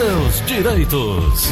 seus 0.00 0.46
direitos. 0.46 1.50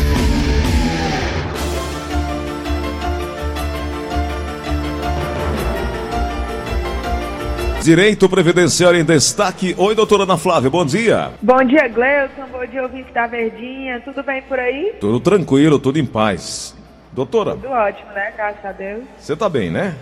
Direito 7.83 8.27
Previdenciário 8.27 8.99
em 8.99 9.05
Destaque. 9.05 9.75
Oi, 9.77 9.95
doutora 9.95 10.23
Ana 10.23 10.39
Flávia, 10.39 10.71
bom 10.71 10.83
dia. 10.87 11.33
Bom 11.43 11.63
dia, 11.63 11.89
Gleuson. 11.89 12.47
Bom 12.51 12.65
dia, 12.65 12.83
ouvinte 12.83 13.13
da 13.13 13.27
Verdinha. 13.27 14.01
Tudo 14.01 14.23
bem 14.23 14.41
por 14.41 14.59
aí? 14.59 14.95
Tudo 14.99 15.21
tranquilo, 15.21 15.79
tudo 15.79 15.99
em 15.99 16.07
paz. 16.07 16.75
Doutora. 17.13 17.51
Tudo 17.51 17.69
ótimo, 17.69 18.11
né? 18.15 18.33
Graças 18.35 18.65
a 18.65 18.73
Deus. 18.73 19.05
Você 19.19 19.37
tá 19.37 19.51
bem, 19.51 19.71
né? 19.71 19.95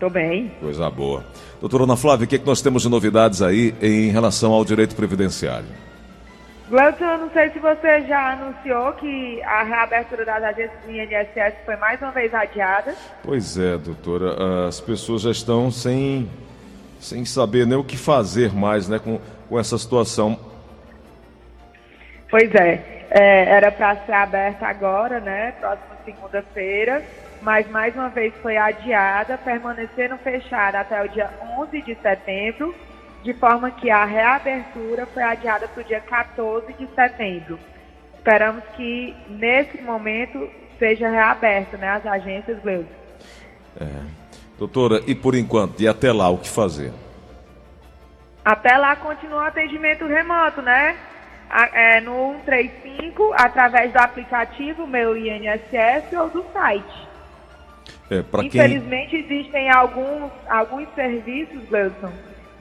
Tô 0.00 0.08
bem. 0.08 0.50
Coisa 0.58 0.88
boa. 0.88 1.22
Doutora 1.60 1.84
Ana 1.84 1.98
Flávia, 1.98 2.24
o 2.24 2.26
que, 2.26 2.36
é 2.36 2.38
que 2.38 2.46
nós 2.46 2.62
temos 2.62 2.80
de 2.80 2.88
novidades 2.88 3.42
aí 3.42 3.74
em 3.82 4.08
relação 4.08 4.52
ao 4.52 4.64
direito 4.64 4.96
previdenciário? 4.96 5.91
Gleuson, 6.72 7.04
eu 7.04 7.18
não 7.18 7.30
sei 7.32 7.50
se 7.50 7.58
você 7.58 8.00
já 8.06 8.32
anunciou 8.32 8.94
que 8.94 9.42
a 9.42 9.62
reabertura 9.62 10.24
das 10.24 10.42
agências 10.42 10.80
do 10.82 10.90
INSS 10.90 11.54
foi 11.66 11.76
mais 11.76 12.00
uma 12.00 12.12
vez 12.12 12.32
adiada. 12.32 12.94
Pois 13.22 13.58
é, 13.58 13.76
doutora. 13.76 14.66
As 14.66 14.80
pessoas 14.80 15.20
já 15.20 15.30
estão 15.30 15.70
sem 15.70 16.30
sem 16.98 17.26
saber 17.26 17.66
nem 17.66 17.76
o 17.76 17.84
que 17.84 17.98
fazer 17.98 18.54
mais 18.54 18.88
né, 18.88 18.98
com, 18.98 19.20
com 19.50 19.60
essa 19.60 19.76
situação. 19.76 20.40
Pois 22.30 22.54
é, 22.54 23.06
é 23.10 23.50
era 23.50 23.70
para 23.70 23.94
ser 24.06 24.12
aberta 24.12 24.66
agora, 24.66 25.20
né, 25.20 25.52
próxima 25.60 25.94
segunda-feira, 26.06 27.04
mas 27.42 27.68
mais 27.68 27.94
uma 27.94 28.08
vez 28.08 28.32
foi 28.40 28.56
adiada, 28.56 29.36
permanecendo 29.36 30.16
fechada 30.16 30.80
até 30.80 31.04
o 31.04 31.08
dia 31.10 31.28
11 31.58 31.82
de 31.82 31.94
setembro, 31.96 32.74
de 33.22 33.32
forma 33.34 33.70
que 33.70 33.90
a 33.90 34.04
reabertura 34.04 35.06
foi 35.06 35.22
adiada 35.22 35.68
para 35.68 35.80
o 35.80 35.84
dia 35.84 36.00
14 36.00 36.72
de 36.72 36.86
setembro. 36.94 37.58
Esperamos 38.16 38.64
que 38.76 39.14
nesse 39.28 39.80
momento 39.80 40.48
seja 40.78 41.08
reaberta, 41.08 41.76
né, 41.76 41.88
as 41.88 42.06
agências 42.06 42.58
Gleuson. 42.60 42.88
É. 43.80 43.86
Doutora, 44.58 45.00
e 45.06 45.14
por 45.14 45.34
enquanto, 45.34 45.80
e 45.80 45.88
até 45.88 46.12
lá, 46.12 46.28
o 46.28 46.38
que 46.38 46.48
fazer? 46.48 46.92
Até 48.44 48.76
lá 48.76 48.96
continua 48.96 49.42
o 49.42 49.46
atendimento 49.46 50.06
remoto, 50.06 50.60
né? 50.62 50.96
É, 51.74 52.00
no 52.00 52.34
135, 52.46 53.34
através 53.34 53.92
do 53.92 53.98
aplicativo 53.98 54.86
Meu 54.86 55.16
INSS 55.16 56.12
ou 56.18 56.30
do 56.30 56.44
site. 56.52 57.08
É, 58.10 58.24
Infelizmente, 58.42 59.10
quem... 59.10 59.20
existem 59.20 59.70
alguns, 59.70 60.30
alguns 60.48 60.88
serviços, 60.94 61.60
Wilson, 61.70 62.12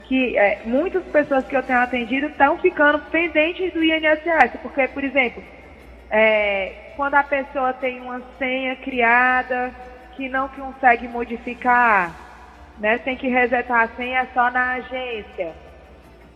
que 0.03 0.37
é, 0.37 0.61
muitas 0.65 1.03
pessoas 1.05 1.45
que 1.45 1.55
eu 1.55 1.63
tenho 1.63 1.79
atendido 1.79 2.27
estão 2.27 2.57
ficando 2.57 2.99
pendentes 3.09 3.71
do 3.73 3.83
INSS, 3.83 4.59
porque, 4.61 4.87
por 4.89 5.03
exemplo, 5.03 5.43
é, 6.09 6.93
quando 6.95 7.15
a 7.15 7.23
pessoa 7.23 7.73
tem 7.73 8.01
uma 8.01 8.21
senha 8.37 8.75
criada, 8.75 9.73
que 10.15 10.27
não 10.29 10.47
consegue 10.49 11.07
modificar, 11.07 12.13
né? 12.77 12.97
Tem 12.99 13.15
que 13.15 13.27
resetar 13.27 13.83
a 13.83 13.95
senha 13.95 14.27
só 14.33 14.51
na 14.51 14.73
agência. 14.73 15.53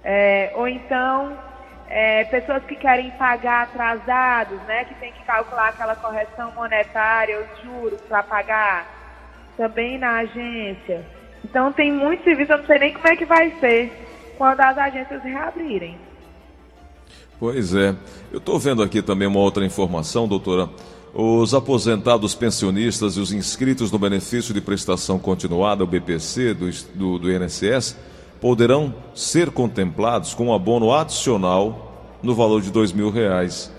É, 0.03 0.52
ou 0.55 0.67
então, 0.67 1.38
é, 1.88 2.23
pessoas 2.25 2.63
que 2.63 2.75
querem 2.75 3.11
pagar 3.11 3.63
atrasados, 3.63 4.61
né? 4.63 4.85
Que 4.85 4.95
tem 4.95 5.11
que 5.11 5.23
calcular 5.23 5.69
aquela 5.69 5.95
correção 5.95 6.52
monetária, 6.53 7.39
os 7.39 7.61
juros 7.61 8.02
para 8.02 8.23
pagar, 8.23 8.88
também 9.57 9.97
na 9.97 10.19
agência. 10.19 11.05
Então 11.45 11.71
tem 11.71 11.91
muito 11.91 12.23
serviço, 12.23 12.51
eu 12.51 12.57
não 12.57 12.65
sei 12.65 12.79
nem 12.79 12.93
como 12.93 13.07
é 13.07 13.15
que 13.15 13.25
vai 13.25 13.51
ser 13.59 13.91
quando 14.35 14.59
as 14.61 14.77
agências 14.77 15.21
reabrirem. 15.21 15.95
Pois 17.39 17.75
é. 17.75 17.95
Eu 18.31 18.39
estou 18.39 18.57
vendo 18.57 18.81
aqui 18.81 18.99
também 18.99 19.27
uma 19.27 19.39
outra 19.39 19.63
informação, 19.63 20.27
doutora. 20.27 20.67
Os 21.13 21.53
aposentados 21.53 22.33
pensionistas 22.33 23.16
e 23.16 23.19
os 23.19 23.31
inscritos 23.31 23.91
no 23.91 23.99
benefício 23.99 24.55
de 24.55 24.59
prestação 24.59 25.19
continuada, 25.19 25.84
o 25.84 25.88
BPC, 25.88 26.55
do, 26.55 26.69
do, 26.95 27.19
do 27.19 27.31
INSS, 27.31 27.95
poderão 28.41 28.94
ser 29.13 29.51
contemplados 29.51 30.34
com 30.34 30.47
um 30.47 30.53
abono 30.53 30.91
adicional 30.91 32.17
no 32.23 32.34
valor 32.34 32.59
de 32.61 32.95
mil 32.95 33.11
reais. 33.11 33.72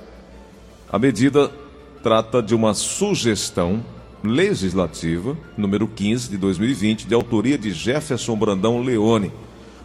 A 0.91 1.01
medida 1.01 1.51
trata 2.01 2.41
de 2.41 2.55
uma 2.55 2.75
sugestão 2.75 3.83
legislativa, 4.27 5.37
número 5.57 5.87
15 5.89 6.29
de 6.29 6.37
2020, 6.37 7.07
de 7.07 7.15
autoria 7.15 7.57
de 7.57 7.73
Jefferson 7.73 8.37
Brandão 8.37 8.81
Leone. 8.81 9.33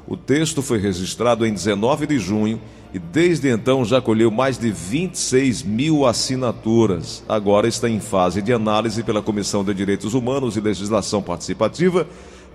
O 0.07 0.17
texto 0.17 0.61
foi 0.61 0.79
registrado 0.79 1.45
em 1.45 1.53
19 1.53 2.07
de 2.07 2.19
junho 2.19 2.59
e 2.93 2.99
desde 2.99 3.49
então 3.49 3.85
já 3.85 4.01
colheu 4.01 4.29
mais 4.29 4.57
de 4.57 4.71
26 4.71 5.63
mil 5.63 6.05
assinaturas. 6.05 7.23
Agora 7.27 7.67
está 7.67 7.89
em 7.89 7.99
fase 7.99 8.41
de 8.41 8.51
análise 8.51 9.03
pela 9.03 9.21
Comissão 9.21 9.63
de 9.63 9.73
Direitos 9.73 10.13
Humanos 10.13 10.57
e 10.57 10.61
Legislação 10.61 11.21
Participativa 11.21 12.05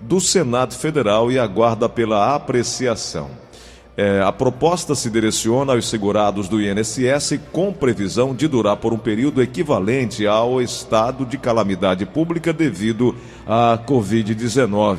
do 0.03 0.21
Senado 0.21 0.75
Federal 0.75 1.33
e 1.33 1.39
aguarda 1.39 1.89
pela 1.89 2.35
apreciação. 2.35 3.31
É, 3.97 4.21
a 4.21 4.31
proposta 4.31 4.95
se 4.95 5.09
direciona 5.09 5.73
aos 5.73 5.89
segurados 5.89 6.49
do 6.49 6.61
INSS 6.61 7.41
com 7.51 7.73
previsão 7.73 8.35
de 8.35 8.47
durar 8.47 8.77
por 8.77 8.93
um 8.93 8.99
período 8.99 9.41
equivalente 9.41 10.27
ao 10.27 10.61
estado 10.61 11.25
de 11.25 11.39
calamidade 11.39 12.05
pública 12.05 12.53
devido 12.53 13.17
à 13.47 13.79
Covid-19. 13.87 14.99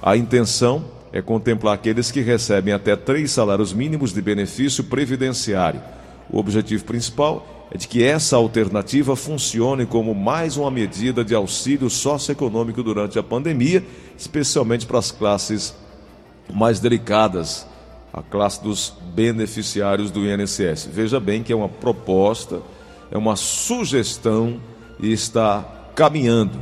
A 0.00 0.16
intenção 0.16 0.84
é 1.12 1.20
contemplar 1.20 1.74
aqueles 1.74 2.12
que 2.12 2.20
recebem 2.20 2.72
até 2.72 2.94
três 2.94 3.32
salários 3.32 3.72
mínimos 3.72 4.12
de 4.12 4.22
benefício 4.22 4.84
previdenciário. 4.84 5.80
O 6.30 6.38
objetivo 6.38 6.84
principal 6.84 7.66
é 7.72 7.76
de 7.76 7.88
que 7.88 8.04
essa 8.04 8.36
alternativa 8.36 9.16
funcione 9.16 9.84
como 9.84 10.14
mais 10.14 10.56
uma 10.56 10.70
medida 10.70 11.24
de 11.24 11.34
auxílio 11.34 11.90
socioeconômico 11.90 12.84
durante 12.84 13.18
a 13.18 13.22
pandemia, 13.22 13.84
especialmente 14.16 14.86
para 14.86 15.00
as 15.00 15.10
classes 15.10 15.74
mais 16.54 16.78
delicadas, 16.78 17.66
a 18.18 18.22
classe 18.22 18.62
dos 18.62 18.94
beneficiários 19.14 20.10
do 20.10 20.20
INSS. 20.20 20.86
Veja 20.92 21.18
bem 21.18 21.42
que 21.42 21.52
é 21.52 21.56
uma 21.56 21.68
proposta, 21.68 22.60
é 23.10 23.18
uma 23.18 23.36
sugestão 23.36 24.60
e 25.00 25.12
está 25.12 25.64
caminhando 25.94 26.58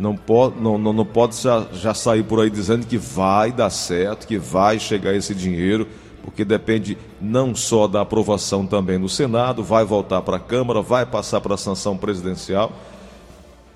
não 0.00 0.16
pode, 0.16 0.58
não, 0.58 0.78
não, 0.78 0.92
não 0.94 1.04
pode 1.04 1.36
já, 1.36 1.66
já 1.74 1.92
sair 1.92 2.22
por 2.22 2.40
aí 2.40 2.48
dizendo 2.48 2.86
que 2.86 2.96
vai 2.96 3.52
dar 3.52 3.68
certo, 3.68 4.26
que 4.26 4.38
vai 4.38 4.78
chegar 4.78 5.14
esse 5.14 5.34
dinheiro, 5.34 5.86
porque 6.24 6.42
depende 6.42 6.96
não 7.20 7.54
só 7.54 7.86
da 7.86 8.00
aprovação 8.00 8.66
também 8.66 8.96
no 8.98 9.10
Senado, 9.10 9.62
vai 9.62 9.84
voltar 9.84 10.22
para 10.22 10.38
a 10.38 10.40
Câmara, 10.40 10.80
vai 10.80 11.04
passar 11.04 11.40
para 11.42 11.54
a 11.54 11.58
sanção 11.58 11.98
presidencial, 11.98 12.72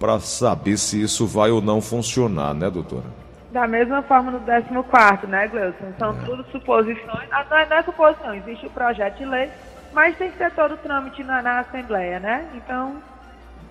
para 0.00 0.18
saber 0.18 0.78
se 0.78 1.00
isso 1.00 1.26
vai 1.26 1.50
ou 1.50 1.60
não 1.60 1.82
funcionar, 1.82 2.54
né, 2.54 2.70
doutora? 2.70 3.04
Da 3.54 3.68
mesma 3.68 4.02
forma 4.02 4.32
no 4.32 4.40
14, 4.82 5.28
né, 5.28 5.46
Gleuson? 5.46 5.92
São 5.96 6.10
é. 6.10 6.24
tudo 6.24 6.44
suposições. 6.50 7.28
Ah, 7.30 7.46
não 7.48 7.56
é, 7.56 7.66
não 7.66 7.76
é 7.76 7.82
suposição, 7.84 8.34
existe 8.34 8.66
o 8.66 8.70
projeto 8.70 9.18
de 9.18 9.24
lei, 9.24 9.48
mas 9.92 10.16
tem 10.16 10.28
que 10.32 10.38
ter 10.38 10.50
todo 10.50 10.74
o 10.74 10.76
trâmite 10.76 11.22
na, 11.22 11.40
na 11.40 11.60
Assembleia, 11.60 12.18
né? 12.18 12.44
Então, 12.56 12.96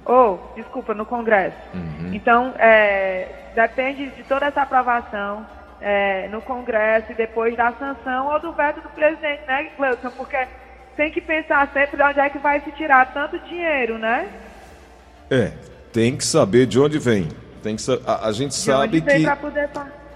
ou, 0.06 0.40
oh, 0.40 0.56
desculpa, 0.56 0.94
no 0.94 1.06
Congresso. 1.06 1.58
Uhum. 1.74 2.12
Então, 2.14 2.54
é, 2.60 3.28
depende 3.54 4.10
de 4.12 4.24
toda 4.24 4.46
essa 4.46 4.62
aprovação 4.62 5.46
é, 5.82 6.30
no 6.30 6.42
Congresso 6.42 7.12
e 7.12 7.16
depois 7.16 7.54
da 7.58 7.74
sanção 7.74 8.28
ou 8.32 8.40
do 8.40 8.54
veto 8.54 8.80
do 8.80 8.88
presidente, 8.88 9.46
né, 9.46 9.66
Cleuson? 9.76 10.12
Porque 10.12 10.48
tem 10.96 11.12
que 11.12 11.20
pensar 11.20 11.70
sempre 11.74 11.98
de 11.98 12.04
onde 12.04 12.22
é 12.22 12.30
que 12.30 12.40
vai 12.40 12.62
se 12.62 12.72
tirar 12.72 13.12
tanto 13.14 13.38
dinheiro, 13.40 13.98
né? 13.98 14.30
É, 15.30 15.52
tem 15.92 16.16
que 16.16 16.24
saber 16.24 16.68
de 16.68 16.80
onde 16.80 16.98
vem. 17.00 17.43
Tem 17.64 17.78
que, 17.78 17.84
a, 18.06 18.28
a 18.28 18.32
gente 18.34 18.54
sabe 18.54 19.00
que 19.00 19.08
poder... 19.08 19.72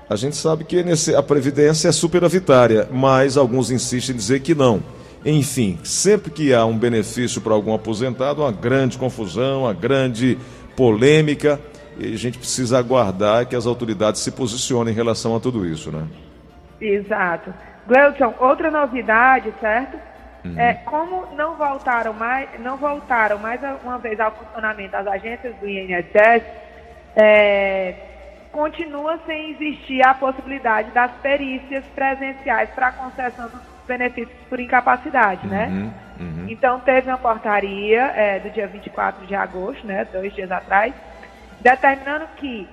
a 0.09 0.15
gente 0.17 0.35
sabe 0.35 0.65
que 0.65 0.83
a 1.15 1.23
previdência 1.23 1.87
é 1.87 1.91
superavitária, 1.93 2.89
mas 2.91 3.37
alguns 3.37 3.71
insistem 3.71 4.13
em 4.13 4.17
dizer 4.17 4.41
que 4.41 4.53
não. 4.53 4.83
Enfim, 5.25 5.79
sempre 5.83 6.29
que 6.29 6.53
há 6.53 6.65
um 6.65 6.77
benefício 6.77 7.41
para 7.41 7.53
algum 7.53 7.73
aposentado, 7.73 8.41
uma 8.41 8.51
grande 8.51 8.97
confusão, 8.97 9.61
uma 9.61 9.73
grande 9.73 10.37
polêmica, 10.75 11.59
e 11.97 12.13
a 12.13 12.17
gente 12.17 12.37
precisa 12.37 12.77
aguardar 12.77 13.47
que 13.47 13.55
as 13.55 13.65
autoridades 13.65 14.21
se 14.21 14.31
posicionem 14.31 14.93
em 14.93 14.95
relação 14.95 15.35
a 15.35 15.39
tudo 15.39 15.65
isso, 15.65 15.89
né? 15.89 16.05
Exato. 16.79 17.53
Gleuton, 17.87 18.33
outra 18.39 18.69
novidade, 18.69 19.53
certo? 19.59 19.97
Uhum. 20.45 20.59
É, 20.59 20.73
como 20.73 21.25
não 21.35 21.55
voltaram 21.55 22.13
mais, 22.13 22.47
não 22.59 22.77
voltaram 22.77 23.39
mais 23.39 23.59
uma 23.83 23.97
vez 23.97 24.19
ao 24.19 24.31
funcionamento 24.31 24.95
as 24.95 25.07
agências 25.07 25.55
do 25.55 25.67
INSS, 25.67 26.43
é, 27.17 27.95
continua 28.51 29.19
sem 29.25 29.51
existir 29.51 30.05
a 30.05 30.13
possibilidade 30.13 30.91
das 30.91 31.11
perícias 31.13 31.83
presenciais 31.95 32.69
para 32.69 32.89
a 32.89 32.91
concessão 32.91 33.49
dos 33.49 33.59
benefícios 33.87 34.37
por 34.47 34.59
incapacidade, 34.59 35.47
né? 35.47 35.67
Uhum, 35.67 36.25
uhum. 36.25 36.45
Então, 36.47 36.79
teve 36.81 37.09
uma 37.09 37.17
portaria 37.17 38.01
é, 38.15 38.39
do 38.39 38.51
dia 38.51 38.67
24 38.67 39.25
de 39.25 39.33
agosto, 39.33 39.85
né, 39.87 40.05
dois 40.11 40.33
dias 40.33 40.51
atrás, 40.51 40.93
determinando 41.59 42.27
que, 42.37 42.67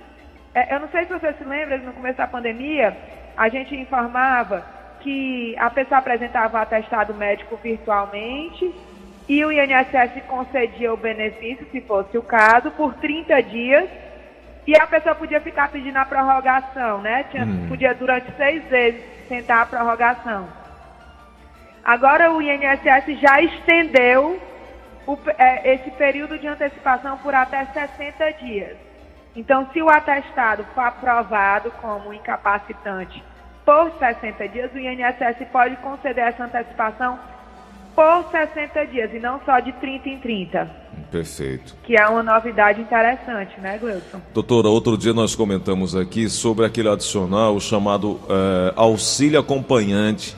é, 0.55 0.75
eu 0.75 0.81
não 0.81 0.89
sei 0.89 1.07
se 1.07 1.13
você 1.13 1.33
se 1.33 1.45
lembra, 1.45 1.79
no 1.79 1.93
começo 1.95 2.19
da 2.19 2.27
pandemia, 2.27 2.95
a 3.37 3.49
gente 3.49 3.75
informava 3.75 4.65
que 5.01 5.57
a 5.59 5.71
pessoa 5.71 5.99
apresentava 5.99 6.59
o 6.59 6.61
atestado 6.61 7.15
médico 7.15 7.59
virtualmente 7.63 8.75
e 9.29 9.45
o 9.45 9.51
INSS 9.51 10.23
concedia 10.29 10.93
o 10.93 10.97
benefício, 10.97 11.67
se 11.71 11.81
fosse 11.81 12.19
o 12.19 12.23
caso, 12.23 12.71
por 12.73 12.95
30 12.95 13.43
dias 13.43 13.89
e 14.67 14.77
a 14.77 14.87
pessoa 14.87 15.15
podia 15.15 15.41
ficar 15.41 15.69
pedindo 15.69 15.97
a 15.97 16.05
prorrogação, 16.05 17.01
né? 17.03 17.25
Tinha, 17.31 17.45
hum. 17.45 17.67
Podia 17.69 17.95
durante 17.95 18.31
seis 18.37 18.65
vezes 18.69 19.03
tentar 19.29 19.63
a 19.63 19.67
prorrogação. 19.67 20.49
Agora 21.85 22.33
o 22.33 22.41
INSS 22.41 23.21
já 23.21 23.41
estendeu 23.43 24.41
o, 25.07 25.19
é, 25.37 25.75
esse 25.75 25.91
período 25.93 26.39
de 26.39 26.47
antecipação 26.47 27.19
por 27.19 27.35
até 27.35 27.67
60 27.67 28.33
dias. 28.35 28.77
Então, 29.37 29.69
se 29.73 29.83
o 29.83 29.91
atestado 29.91 30.65
for 30.75 30.83
aprovado 30.83 31.71
como 31.83 32.15
incapacitante 32.15 33.23
por 33.65 33.91
60 33.99 34.49
dias, 34.49 34.73
o 34.73 34.79
INSS 34.79 35.47
pode 35.51 35.77
conceder 35.77 36.29
essa 36.29 36.45
antecipação 36.45 37.19
por 37.95 38.31
60 38.31 38.87
dias 38.87 39.13
e 39.13 39.19
não 39.19 39.41
só 39.45 39.59
de 39.61 39.73
30 39.73 40.09
em 40.09 40.21
30. 40.21 40.84
Perfeito. 41.11 41.77
Que 41.85 41.97
é 41.97 42.07
uma 42.07 42.23
novidade 42.23 42.81
interessante, 42.81 43.61
né, 43.61 43.79
Gleuton? 43.79 44.21
Doutora, 44.33 44.69
outro 44.69 44.97
dia 44.97 45.13
nós 45.13 45.35
comentamos 45.35 45.95
aqui 45.95 46.29
sobre 46.29 46.65
aquele 46.65 46.89
adicional 46.89 47.59
chamado 47.61 48.21
é, 48.29 48.73
auxílio 48.77 49.39
acompanhante. 49.39 50.37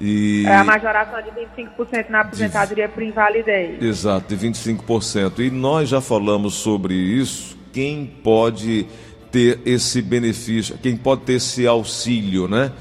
E... 0.00 0.44
É 0.46 0.56
a 0.56 0.64
majoração 0.64 1.20
de 1.22 1.30
25% 1.30 2.10
na 2.10 2.20
aposentadoria 2.20 2.86
de... 2.86 2.94
por 2.94 3.02
invalidez. 3.02 3.82
Exato, 3.82 4.34
de 4.34 4.48
25%. 4.48 5.38
E 5.40 5.50
nós 5.50 5.88
já 5.88 6.00
falamos 6.00 6.54
sobre 6.54 6.94
isso, 6.94 7.56
quem 7.72 8.06
pode 8.06 8.86
ter 9.30 9.60
esse 9.64 10.02
benefício, 10.02 10.78
quem 10.78 10.96
pode 10.96 11.22
ter 11.22 11.34
esse 11.34 11.66
auxílio, 11.66 12.46
né? 12.48 12.72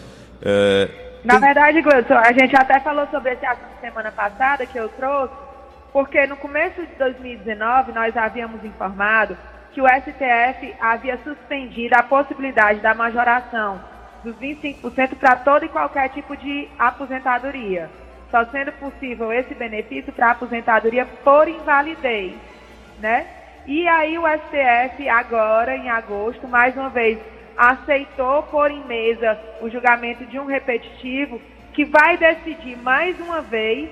É, 0.42 0.90
na 1.26 1.40
verdade, 1.40 1.82
Gleudson, 1.82 2.14
a 2.14 2.32
gente 2.32 2.56
até 2.56 2.80
falou 2.82 3.08
sobre 3.08 3.34
esse 3.34 3.44
assunto 3.44 3.82
semana 3.82 4.12
passada 4.12 4.64
que 4.68 4.78
eu 4.78 4.88
trouxe, 4.90 5.34
porque 5.95 6.27
no 6.27 6.36
começo 6.36 6.86
de 6.86 6.94
2019 6.95 7.94
nós 7.94 8.18
havíamos 8.18 8.62
informado 8.65 9.38
que 9.71 9.80
o 9.80 9.88
STF 9.88 10.75
havia 10.77 11.18
suspendido 11.24 11.95
a 11.95 12.03
possibilidade 12.03 12.81
da 12.81 12.94
majoração 12.94 13.80
dos 14.21 14.36
25% 14.36 15.15
para 15.15 15.38
todo 15.38 15.63
e 15.63 15.69
qualquer 15.69 16.09
tipo 16.09 16.36
de 16.36 16.68
aposentadoria, 16.77 17.89
só 18.30 18.44
sendo 18.47 18.74
possível 18.74 19.31
esse 19.31 19.56
benefício 19.56 20.12
para 20.12 20.31
aposentadoria 20.31 21.06
por 21.24 21.47
invalidez, 21.47 22.33
né? 23.00 23.25
E 23.65 23.88
aí 23.88 24.19
o 24.19 24.27
STF 24.27 25.07
agora, 25.07 25.77
em 25.77 25.89
agosto, 25.89 26.45
mais 26.45 26.75
uma 26.75 26.89
vez 26.89 27.18
aceitou 27.56 28.44
pôr 28.44 28.69
em 28.69 28.83
mesa 28.83 29.39
o 29.62 29.69
julgamento 29.69 30.25
de 30.25 30.38
um 30.38 30.45
repetitivo 30.45 31.39
que 31.71 31.86
vai 31.86 32.18
decidir 32.18 32.75
mais 32.80 33.18
uma 33.21 33.39
vez 33.39 33.89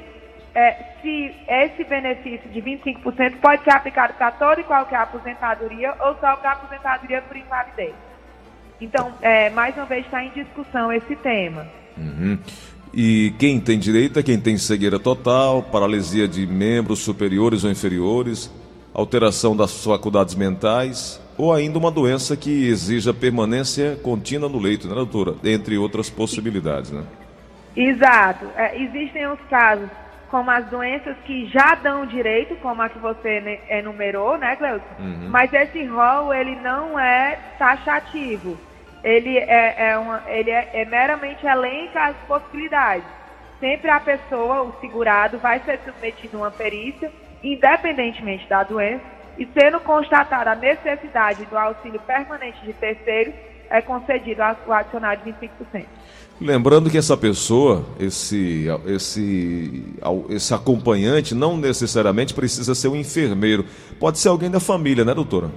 é, 0.55 0.75
se 1.01 1.33
esse 1.47 1.83
benefício 1.83 2.50
de 2.50 2.61
25% 2.61 3.39
pode 3.41 3.63
ser 3.63 3.71
aplicado 3.71 4.13
para 4.13 4.31
toda 4.31 4.61
e 4.61 4.63
qualquer 4.63 4.97
aposentadoria 4.97 5.94
ou 6.00 6.15
só 6.19 6.35
para 6.35 6.51
aposentadoria 6.51 7.21
por 7.21 7.35
invalidez. 7.35 7.94
Então, 8.79 9.11
é, 9.21 9.50
mais 9.50 9.75
uma 9.75 9.85
vez 9.85 10.05
está 10.05 10.23
em 10.23 10.29
discussão 10.31 10.91
esse 10.91 11.15
tema. 11.15 11.67
Uhum. 11.97 12.38
E 12.94 13.33
quem 13.39 13.59
tem 13.59 13.79
direito 13.79 14.19
é 14.19 14.23
quem 14.23 14.39
tem 14.39 14.57
cegueira 14.57 15.00
total, 15.00 15.63
paralisia 15.63 16.27
de 16.27 16.45
membros 16.45 16.99
superiores 16.99 17.63
ou 17.63 17.71
inferiores, 17.71 18.51
alteração 18.94 19.56
das 19.56 19.83
faculdades 19.83 20.35
mentais, 20.35 21.19
ou 21.35 21.51
ainda 21.51 21.79
uma 21.79 21.89
doença 21.89 22.38
que 22.38 22.67
exija 22.67 23.11
permanência 23.11 23.97
contínua 24.03 24.47
no 24.47 24.59
leito, 24.59 24.88
né, 24.88 24.94
doutora? 24.94 25.35
Entre 25.44 25.75
outras 25.77 26.09
possibilidades, 26.11 26.91
né? 26.91 27.03
Exato. 27.75 28.45
É, 28.56 28.79
existem 28.79 29.25
os 29.27 29.39
casos 29.49 29.89
como 30.33 30.50
as 30.50 30.65
doenças 30.65 31.15
que 31.27 31.45
já 31.45 31.75
dão 31.75 32.07
direito, 32.07 32.56
como 32.56 32.81
a 32.81 32.89
que 32.89 32.97
você 32.97 33.62
enumerou, 33.69 34.35
né, 34.35 34.56
Cleuson? 34.56 34.83
Uhum. 34.97 35.30
Mas 35.30 35.53
esse 35.53 35.85
rol, 35.85 36.33
ele 36.33 36.56
não 36.56 37.00
é 37.00 37.38
taxativo. 37.59 38.57
Ele 39.03 39.38
é, 39.38 39.89
é, 39.89 39.95
uma, 39.95 40.24
ele 40.25 40.50
é, 40.50 40.71
é 40.74 40.85
meramente 40.85 41.45
elenca 41.45 42.06
as 42.06 42.15
possibilidades. 42.27 43.06
Sempre 43.59 43.91
a 43.91 44.00
pessoa, 44.00 44.63
o 44.63 44.74
segurado, 44.81 45.38
vai 45.38 45.59
ser 45.59 45.80
submetido 45.85 46.38
a 46.38 46.39
uma 46.41 46.51
perícia, 46.51 47.12
independentemente 47.44 48.50
da 48.50 48.63
doença, 48.63 49.06
e 49.38 49.47
sendo 49.53 49.80
constatada 49.81 50.50
a 50.50 50.56
necessidade 50.56 51.45
do 51.45 51.56
auxílio 51.56 52.00
permanente 52.00 52.59
de 52.65 52.74
terceiros, 52.74 53.35
é 53.73 53.81
concedido 53.81 54.41
o 54.67 54.71
adicional 54.71 55.15
de 55.15 55.31
25%. 55.31 55.85
Lembrando 56.39 56.89
que 56.91 56.97
essa 56.97 57.17
pessoa, 57.17 57.83
esse, 57.99 58.67
esse, 58.85 59.95
esse 60.29 60.53
acompanhante, 60.53 61.33
não 61.33 61.57
necessariamente 61.57 62.35
precisa 62.35 62.75
ser 62.75 62.87
um 62.87 62.95
enfermeiro. 62.95 63.65
Pode 63.99 64.19
ser 64.19 64.29
alguém 64.29 64.51
da 64.51 64.59
família, 64.59 65.03
né, 65.03 65.13
doutora? 65.13 65.49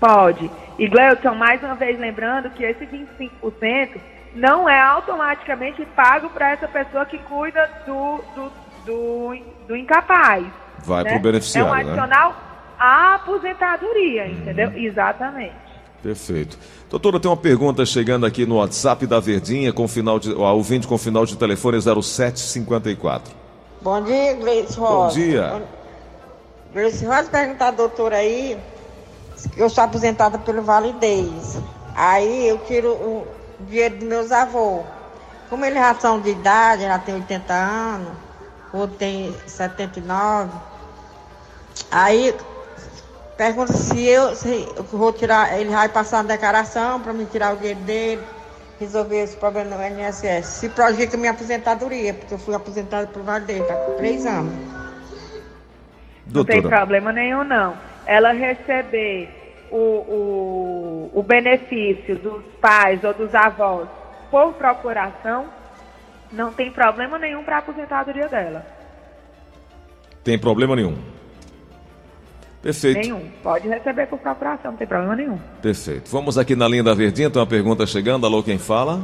Pode. 0.00 0.50
E, 0.78 0.88
Gleuton, 0.88 1.34
mais 1.34 1.62
uma 1.62 1.74
vez 1.74 1.98
lembrando 1.98 2.48
que 2.50 2.64
esse 2.64 2.86
25% 2.86 4.00
não 4.34 4.66
é 4.66 4.80
automaticamente 4.80 5.84
pago 5.94 6.30
para 6.30 6.52
essa 6.52 6.66
pessoa 6.66 7.04
que 7.04 7.18
cuida 7.18 7.68
do, 7.86 8.20
do, 8.34 8.52
do, 8.86 9.38
do 9.68 9.76
incapaz. 9.76 10.46
Vai 10.84 11.04
né? 11.04 11.10
para 11.10 11.18
o 11.18 11.22
beneficiário. 11.22 11.68
É 11.68 11.72
um 11.72 11.74
né? 11.74 11.82
adicional 11.82 12.30
né? 12.30 12.36
a 12.78 13.14
aposentadoria, 13.16 14.26
entendeu? 14.28 14.68
Uhum. 14.70 14.78
Exatamente. 14.78 15.71
Perfeito. 16.02 16.58
Doutora, 16.90 17.20
tem 17.20 17.30
uma 17.30 17.36
pergunta 17.36 17.86
chegando 17.86 18.26
aqui 18.26 18.44
no 18.44 18.56
WhatsApp 18.56 19.06
da 19.06 19.20
Verdinha, 19.20 19.72
com 19.72 19.86
final 19.86 20.18
de, 20.18 20.32
o 20.32 20.40
ouvinte 20.40 20.86
com 20.86 20.98
final 20.98 21.24
de 21.24 21.36
telefone 21.36 21.80
0754. 21.80 23.32
Bom 23.80 24.02
dia, 24.02 24.34
Gleice 24.34 24.78
Rosa. 24.78 25.06
Bom 25.06 25.08
dia. 25.08 25.62
Gleice 26.72 27.04
Rosa, 27.06 27.30
perguntar 27.30 27.68
à 27.68 27.70
doutora 27.70 28.16
aí, 28.16 28.58
eu 29.56 29.70
sou 29.70 29.84
aposentada 29.84 30.38
pelo 30.38 30.62
Validez. 30.62 31.58
Aí 31.94 32.48
eu 32.48 32.58
tiro 32.58 32.90
o 32.90 33.26
dinheiro 33.60 33.98
dos 33.98 34.08
meus 34.08 34.32
avós. 34.32 34.84
Como 35.48 35.64
eles 35.64 35.78
já 35.78 35.94
são 35.94 36.20
de 36.20 36.30
idade, 36.30 36.82
já 36.82 36.98
tem 36.98 37.14
80 37.14 37.52
anos, 37.52 38.12
outro 38.72 38.96
tem 38.96 39.34
79. 39.46 40.50
Aí 41.90 42.34
Pergunta 43.36 43.72
se 43.72 44.06
eu, 44.06 44.34
se 44.34 44.68
eu 44.76 44.84
vou 44.84 45.12
tirar, 45.12 45.58
ele 45.58 45.70
vai 45.70 45.88
passar 45.88 46.18
uma 46.18 46.24
declaração 46.24 47.00
para 47.00 47.12
me 47.12 47.24
tirar 47.24 47.54
o 47.54 47.56
dinheiro 47.56 47.80
dele, 47.80 48.22
resolver 48.78 49.22
esse 49.22 49.36
problema 49.36 49.76
no 49.76 49.82
INSS. 49.82 50.46
Se 50.46 50.68
projeta 50.68 51.16
minha 51.16 51.32
aposentadoria, 51.32 52.14
porque 52.14 52.34
eu 52.34 52.38
fui 52.38 52.54
aposentada 52.54 53.06
por 53.06 53.22
Vale 53.22 53.46
dele, 53.46 53.64
tá 53.64 53.74
com 53.74 53.94
três 53.96 54.26
anos. 54.26 54.52
Não 56.32 56.44
tem 56.44 56.62
problema 56.62 57.12
nenhum, 57.12 57.42
não. 57.42 57.76
Ela 58.06 58.32
receber 58.32 59.28
o, 59.70 59.76
o, 59.76 61.10
o 61.14 61.22
benefício 61.22 62.16
dos 62.16 62.42
pais 62.60 63.02
ou 63.02 63.14
dos 63.14 63.34
avós 63.34 63.88
por 64.30 64.54
procuração, 64.54 65.46
não 66.30 66.52
tem 66.52 66.70
problema 66.70 67.18
nenhum 67.18 67.42
para 67.42 67.56
a 67.56 67.58
aposentadoria 67.58 68.28
dela. 68.28 68.64
Tem 70.24 70.38
problema 70.38 70.76
nenhum. 70.76 71.11
Perfeito. 72.62 73.00
Nenhum. 73.00 73.28
Pode 73.42 73.68
receber 73.68 74.06
por 74.06 74.18
procuração, 74.20 74.70
não 74.70 74.78
tem 74.78 74.86
problema 74.86 75.16
nenhum. 75.16 75.38
Perfeito. 75.60 76.10
Vamos 76.10 76.38
aqui 76.38 76.54
na 76.54 76.68
linha 76.68 76.84
da 76.84 76.94
Verdinha, 76.94 77.28
tem 77.28 77.40
uma 77.40 77.46
pergunta 77.46 77.84
chegando. 77.84 78.24
Alô, 78.24 78.42
quem 78.42 78.56
fala? 78.56 79.00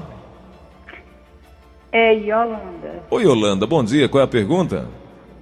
É 1.91 2.13
Yolanda. 2.15 3.03
Oi, 3.11 3.25
Yolanda, 3.25 3.67
bom 3.67 3.83
dia. 3.83 4.09
Qual 4.09 4.21
é 4.21 4.25
a 4.25 4.29
pergunta? 4.29 4.87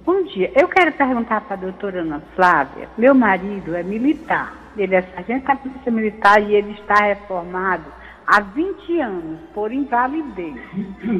Bom 0.03 0.23
dia. 0.23 0.51
Eu 0.55 0.67
quero 0.67 0.91
perguntar 0.93 1.41
para 1.41 1.55
a 1.55 1.59
doutora 1.59 2.01
Ana 2.01 2.23
Flávia. 2.35 2.89
Meu 2.97 3.13
marido 3.13 3.75
é 3.75 3.83
militar. 3.83 4.71
Ele 4.75 4.95
é 4.95 5.01
sargento 5.01 5.45
da 5.45 5.55
Polícia 5.55 5.91
Militar 5.91 6.41
e 6.41 6.55
ele 6.55 6.71
está 6.71 7.03
reformado 7.03 7.85
há 8.25 8.39
20 8.39 9.01
anos 9.01 9.39
por 9.53 9.71
invalidez. 9.71 10.55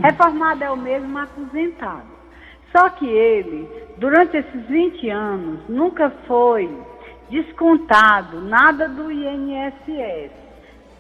Reformado 0.02 0.64
é 0.64 0.72
o 0.72 0.78
mesmo 0.78 1.18
aposentado. 1.18 2.17
Só 2.72 2.90
que 2.90 3.08
ele, 3.08 3.70
durante 3.98 4.38
esses 4.38 4.66
20 4.68 5.10
anos, 5.10 5.60
nunca 5.70 6.10
foi 6.28 6.70
descontado 7.30 8.42
nada 8.42 8.88
do 8.88 9.12
INSS 9.12 10.32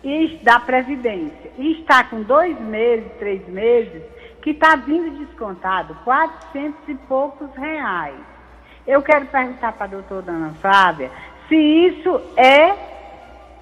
e 0.04 0.40
da 0.44 0.60
Previdência. 0.60 1.52
E 1.58 1.80
está 1.80 2.04
com 2.04 2.22
dois 2.22 2.60
meses, 2.60 3.12
três 3.20 3.48
meses, 3.48 4.04
que 4.42 4.52
está 4.52 4.76
vindo 4.76 5.26
descontado 5.26 5.96
400 6.04 6.88
e 6.88 6.96
poucos 7.08 7.54
reais. 7.56 8.16
Eu 8.86 9.02
quero 9.02 9.26
perguntar 9.26 9.74
para 9.74 9.86
a 9.86 9.90
doutora 9.90 10.32
Ana 10.32 10.54
Flávia 10.62 11.12
se 11.50 11.56
isso 11.56 12.22
é 12.38 12.74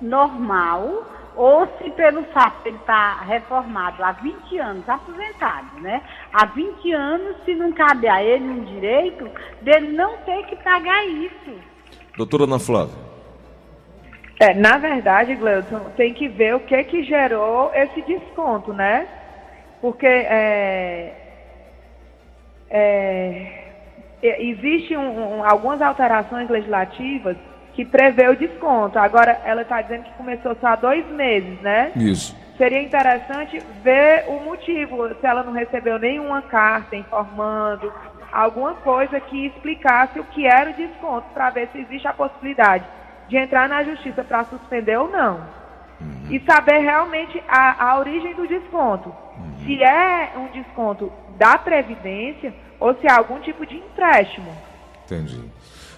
normal 0.02 1.04
ou 1.36 1.68
se 1.78 1.90
pelo 1.92 2.24
fato 2.26 2.64
de 2.64 2.70
ele 2.70 2.78
estar 2.78 3.20
tá 3.20 3.26
reformado 3.26 4.04
há 4.04 4.12
20 4.14 4.58
anos, 4.58 4.88
aposentado, 4.88 5.82
né? 5.82 6.02
Há 6.34 6.46
20 6.46 6.92
anos, 6.94 7.36
se 7.46 7.54
não 7.56 7.72
cabe 7.72 8.08
a 8.08 8.24
ele 8.24 8.44
um 8.44 8.64
direito 8.64 9.30
dele 9.62 9.92
não 9.92 10.18
ter 10.20 10.46
que 10.46 10.56
pagar 10.58 11.06
isso. 11.06 11.54
Doutora 12.18 12.44
Ana 12.44 12.60
Flávia. 12.60 13.06
É, 14.40 14.54
na 14.54 14.78
verdade, 14.78 15.36
Gleudson, 15.36 15.80
tem 15.96 16.14
que 16.14 16.28
ver 16.28 16.56
o 16.56 16.60
que 16.60 16.84
que 16.84 17.04
gerou 17.04 17.72
esse 17.74 18.02
desconto, 18.02 18.74
né? 18.74 19.08
Porque 19.82 20.06
é, 20.06 21.14
é, 22.70 23.66
Existem 24.22 24.98
um, 24.98 25.38
um, 25.38 25.44
algumas 25.44 25.82
alterações 25.82 26.50
legislativas 26.50 27.38
que 27.76 27.84
prevê 27.84 28.30
o 28.30 28.36
desconto. 28.36 28.98
Agora, 28.98 29.40
ela 29.44 29.62
está 29.62 29.82
dizendo 29.82 30.04
que 30.04 30.14
começou 30.14 30.56
só 30.62 30.68
há 30.68 30.76
dois 30.78 31.06
meses, 31.10 31.60
né? 31.62 31.92
Isso. 31.96 32.36
Seria 32.58 32.82
interessante 32.82 33.62
ver 33.84 34.26
o 34.30 34.40
motivo, 34.40 35.10
se 35.20 35.28
ela 35.28 35.44
não 35.44 35.52
recebeu 35.52 36.00
nenhuma 36.00 36.42
carta 36.44 36.96
informando, 36.96 37.92
alguma 38.32 38.76
coisa 38.76 39.20
que 39.20 39.48
explicasse 39.48 40.20
o 40.20 40.24
que 40.24 40.48
era 40.48 40.70
o 40.70 40.74
desconto, 40.74 41.28
para 41.34 41.50
ver 41.50 41.68
se 41.74 41.80
existe 41.80 42.08
a 42.08 42.14
possibilidade 42.14 42.86
de 43.28 43.36
entrar 43.36 43.68
na 43.68 43.84
justiça 43.84 44.24
para 44.24 44.46
suspender 44.46 44.98
ou 44.98 45.10
não. 45.10 45.42
Uhum. 46.00 46.28
E 46.30 46.40
saber 46.42 46.80
realmente 46.80 47.44
a, 47.46 47.90
a 47.90 48.00
origem 48.00 48.34
do 48.36 48.48
desconto. 48.48 49.10
Uhum. 49.10 49.66
Se 49.66 49.84
é 49.84 50.32
um 50.38 50.48
desconto 50.48 51.12
da 51.38 51.58
Previdência 51.58 52.54
ou 52.80 52.94
se 52.96 53.06
é 53.06 53.12
algum 53.12 53.40
tipo 53.40 53.66
de 53.66 53.76
empréstimo. 53.76 54.52
Entendi. 55.06 55.44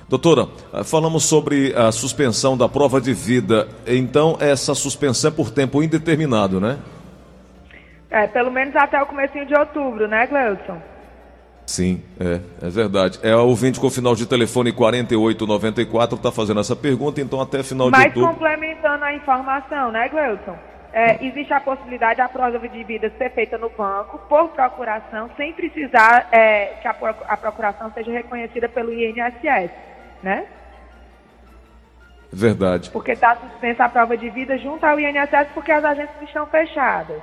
Doutora, 0.10 0.48
ah, 0.72 0.86
falamos 0.86 1.26
sobre 1.26 1.74
a 1.76 1.92
suspensão 1.92 2.58
da 2.58 2.70
prova 2.70 3.02
de 3.02 3.14
vida. 3.14 3.68
Então, 3.86 4.38
essa 4.40 4.74
suspensão 4.74 5.30
é 5.30 5.34
por 5.34 5.52
tempo 5.52 5.84
indeterminado, 5.84 6.62
né? 6.62 6.80
É, 8.10 8.26
pelo 8.26 8.50
menos 8.50 8.74
até 8.78 9.02
o 9.02 9.06
comecinho 9.06 9.46
de 9.46 9.54
outubro, 9.54 10.08
né, 10.08 10.26
Gleudson? 10.28 10.82
Sim, 11.66 12.02
é, 12.18 12.40
é 12.66 12.70
verdade. 12.70 13.20
É 13.22 13.36
o 13.36 13.48
ouvinte 13.48 13.82
com 13.82 13.90
final 13.90 14.16
de 14.16 14.26
telefone 14.26 14.72
4894 14.72 16.16
está 16.16 16.32
fazendo 16.32 16.62
essa 16.62 16.74
pergunta, 16.74 17.20
então 17.20 17.42
até 17.42 17.62
final 17.62 17.92
Mas 17.92 18.04
de 18.04 18.08
outubro. 18.08 18.30
Mas 18.30 18.38
complementando 18.38 19.04
a 19.04 19.14
informação, 19.14 19.92
né, 19.92 20.08
Gleudson? 20.08 20.56
É, 20.94 21.26
existe 21.26 21.52
a 21.52 21.60
possibilidade 21.60 22.20
da 22.20 22.30
prova 22.30 22.58
de 22.58 22.84
vida 22.86 23.12
ser 23.18 23.30
feita 23.32 23.58
no 23.58 23.70
banco 23.70 24.18
por 24.30 24.48
procuração, 24.52 25.30
sem 25.36 25.52
precisar 25.52 26.30
é, 26.32 26.78
que 26.82 26.88
a, 26.88 26.96
a 27.28 27.36
procuração 27.36 27.92
seja 27.92 28.10
reconhecida 28.10 28.70
pelo 28.70 28.94
INSS 28.94 29.70
né? 30.24 30.46
Verdade. 32.32 32.90
Porque 32.90 33.12
está 33.12 33.36
suspensa 33.36 33.86
a 33.86 33.90
prova 33.90 34.18
de 34.18 34.30
vida 34.30 34.58
junto 34.58 34.86
ao 34.86 35.00
INSS 35.00 35.50
porque 35.54 35.72
as 35.72 35.84
agências 35.84 36.22
estão 36.22 36.46
fechadas. 36.46 37.22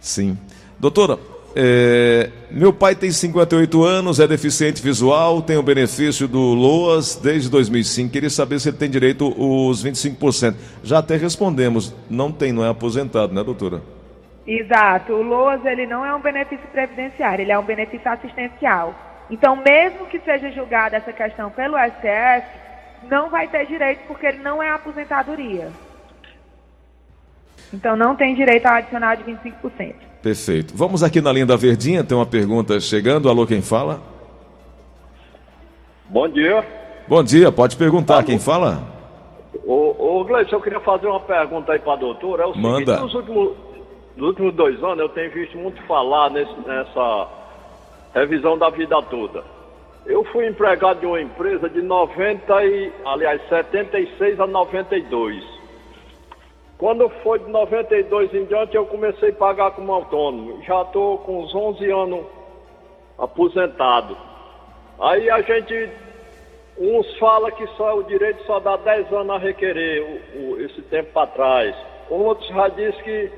Sim. 0.00 0.38
Doutora, 0.78 1.18
é, 1.54 2.30
meu 2.50 2.72
pai 2.72 2.94
tem 2.94 3.10
58 3.10 3.82
anos, 3.82 4.20
é 4.20 4.26
deficiente 4.26 4.82
visual, 4.82 5.40
tem 5.40 5.56
o 5.56 5.62
benefício 5.62 6.28
do 6.28 6.38
LOAS 6.38 7.16
desde 7.16 7.48
2005. 7.48 8.12
Queria 8.12 8.30
saber 8.30 8.58
se 8.60 8.68
ele 8.68 8.76
tem 8.76 8.90
direito 8.90 9.28
os 9.38 9.84
25%. 9.84 10.54
Já 10.82 10.98
até 10.98 11.16
respondemos, 11.16 11.94
não 12.10 12.30
tem, 12.30 12.52
não 12.52 12.64
é 12.64 12.68
aposentado, 12.68 13.32
né, 13.32 13.42
doutora? 13.42 13.82
Exato. 14.46 15.12
O 15.12 15.22
LOAS 15.22 15.64
ele 15.64 15.86
não 15.86 16.04
é 16.04 16.14
um 16.14 16.20
benefício 16.20 16.66
previdenciário, 16.68 17.42
ele 17.42 17.52
é 17.52 17.58
um 17.58 17.64
benefício 17.64 18.10
assistencial. 18.10 19.05
Então, 19.30 19.56
mesmo 19.56 20.06
que 20.06 20.20
seja 20.20 20.50
julgada 20.52 20.96
essa 20.96 21.12
questão 21.12 21.50
pelo 21.50 21.76
STF, 21.76 22.46
não 23.08 23.28
vai 23.28 23.48
ter 23.48 23.66
direito 23.66 24.00
porque 24.06 24.26
ele 24.26 24.38
não 24.38 24.62
é 24.62 24.70
aposentadoria. 24.70 25.68
Então, 27.72 27.96
não 27.96 28.14
tem 28.14 28.34
direito 28.34 28.66
ao 28.66 28.74
adicional 28.74 29.16
de 29.16 29.24
25%. 29.24 29.94
Perfeito. 30.22 30.76
Vamos 30.76 31.02
aqui 31.02 31.20
na 31.20 31.32
linha 31.32 31.46
da 31.46 31.56
Verdinha, 31.56 32.04
tem 32.04 32.16
uma 32.16 32.26
pergunta 32.26 32.78
chegando. 32.80 33.28
Alô, 33.28 33.46
quem 33.46 33.60
fala? 33.60 34.00
Bom 36.08 36.28
dia. 36.28 36.64
Bom 37.08 37.22
dia, 37.22 37.50
pode 37.50 37.76
perguntar. 37.76 38.16
Alô. 38.16 38.24
Quem 38.24 38.38
fala? 38.38 38.82
Ô, 39.64 40.20
ô 40.20 40.24
Gleice, 40.24 40.52
eu 40.52 40.60
queria 40.60 40.80
fazer 40.80 41.06
uma 41.08 41.20
pergunta 41.20 41.72
aí 41.72 41.78
para 41.80 41.94
a 41.94 41.96
doutora. 41.96 42.44
É 42.44 42.46
o 42.46 42.56
Manda. 42.56 42.96
Seguinte, 42.96 43.02
nos, 43.02 43.14
últimos, 43.14 43.52
nos 44.16 44.28
últimos 44.28 44.54
dois 44.54 44.82
anos 44.82 44.98
eu 44.98 45.08
tenho 45.08 45.32
visto 45.32 45.58
muito 45.58 45.82
falar 45.86 46.30
nesse, 46.30 46.54
nessa 46.66 47.28
revisão 48.14 48.56
da 48.56 48.70
vida 48.70 49.00
toda. 49.02 49.44
Eu 50.06 50.24
fui 50.26 50.46
empregado 50.46 51.00
de 51.00 51.06
uma 51.06 51.20
empresa 51.20 51.68
de 51.68 51.82
90 51.82 52.64
e, 52.64 52.92
aliás, 53.04 53.42
76 53.48 54.38
a 54.38 54.46
92. 54.46 55.44
Quando 56.78 57.08
foi 57.22 57.38
de 57.38 57.50
92 57.50 58.34
em 58.34 58.44
diante, 58.44 58.76
eu 58.76 58.86
comecei 58.86 59.30
a 59.30 59.34
pagar 59.34 59.70
como 59.72 59.92
autônomo. 59.92 60.62
Já 60.62 60.82
estou 60.82 61.18
com 61.18 61.40
uns 61.40 61.54
11 61.54 61.90
anos 61.90 62.26
aposentado. 63.18 64.16
Aí 65.00 65.28
a 65.30 65.40
gente, 65.40 65.90
uns 66.78 67.18
fala 67.18 67.50
que 67.50 67.66
só 67.76 67.96
o 67.96 68.04
direito 68.04 68.44
só 68.44 68.60
dá 68.60 68.76
10 68.76 69.12
anos 69.12 69.36
a 69.36 69.38
requerer 69.38 70.22
o, 70.36 70.38
o, 70.38 70.60
esse 70.60 70.82
tempo 70.82 71.12
para 71.12 71.26
trás. 71.28 71.76
Outros 72.10 72.46
já 72.48 72.68
diz 72.68 72.94
que, 73.02 73.32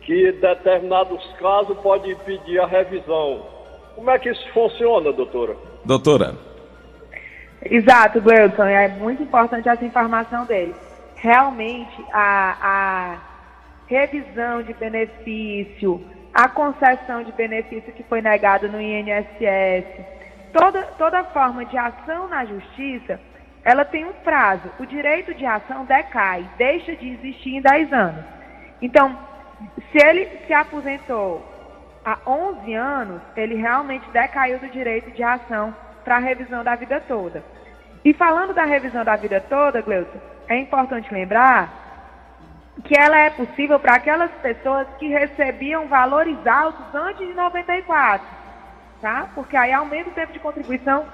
que 0.00 0.32
determinados 0.32 1.24
casos 1.38 1.78
pode 1.78 2.14
pedir 2.24 2.58
a 2.58 2.66
revisão. 2.66 3.59
Como 4.00 4.10
é 4.10 4.18
que 4.18 4.30
isso 4.30 4.50
funciona, 4.54 5.12
doutora? 5.12 5.54
Doutora. 5.84 6.34
Exato, 7.62 8.18
Gleuton. 8.22 8.64
É 8.64 8.88
muito 8.88 9.22
importante 9.22 9.68
essa 9.68 9.84
informação 9.84 10.46
dele. 10.46 10.74
Realmente, 11.16 12.02
a, 12.10 12.56
a 12.62 13.18
revisão 13.86 14.62
de 14.62 14.72
benefício, 14.72 16.02
a 16.32 16.48
concessão 16.48 17.22
de 17.22 17.32
benefício 17.32 17.92
que 17.92 18.02
foi 18.04 18.22
negado 18.22 18.70
no 18.70 18.80
INSS, 18.80 19.84
toda, 20.50 20.80
toda 20.96 21.22
forma 21.24 21.66
de 21.66 21.76
ação 21.76 22.26
na 22.26 22.46
justiça, 22.46 23.20
ela 23.62 23.84
tem 23.84 24.06
um 24.06 24.14
prazo. 24.24 24.70
O 24.78 24.86
direito 24.86 25.34
de 25.34 25.44
ação 25.44 25.84
decai, 25.84 26.48
deixa 26.56 26.96
de 26.96 27.06
existir 27.06 27.56
em 27.56 27.60
10 27.60 27.92
anos. 27.92 28.24
Então, 28.80 29.14
se 29.92 29.98
ele 30.02 30.26
se 30.46 30.54
aposentou 30.54 31.49
há 32.10 32.18
11 32.26 32.74
anos, 32.74 33.22
ele 33.36 33.54
realmente 33.54 34.08
decaiu 34.10 34.58
do 34.58 34.68
direito 34.68 35.10
de 35.12 35.22
ação 35.22 35.74
para 36.04 36.16
a 36.16 36.20
revisão 36.20 36.64
da 36.64 36.74
vida 36.74 37.00
toda. 37.06 37.42
E 38.04 38.12
falando 38.12 38.52
da 38.52 38.64
revisão 38.64 39.04
da 39.04 39.14
vida 39.16 39.40
toda, 39.48 39.82
Gleuton, 39.82 40.18
é 40.48 40.56
importante 40.58 41.12
lembrar 41.12 41.68
que 42.84 42.98
ela 42.98 43.18
é 43.18 43.30
possível 43.30 43.78
para 43.78 43.94
aquelas 43.94 44.30
pessoas 44.42 44.86
que 44.98 45.06
recebiam 45.08 45.86
valores 45.86 46.36
altos 46.46 46.94
antes 46.94 47.26
de 47.26 47.34
94, 47.34 48.26
tá? 49.00 49.28
Porque 49.34 49.56
aí 49.56 49.72
aumenta 49.72 50.08
o 50.08 50.14
tempo 50.14 50.32
de 50.32 50.38
contribuição, 50.38 51.04